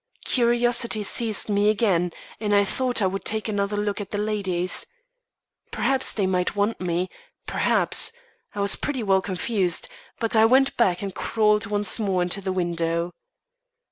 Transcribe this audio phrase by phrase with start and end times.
[0.25, 4.87] Curiosity seized me again, and I thought I would take another look at the ladies
[5.69, 7.07] perhaps they might want me
[7.45, 8.11] perhaps
[8.55, 9.87] I was pretty well confused,
[10.19, 13.11] but I went back and crawled once more into the window.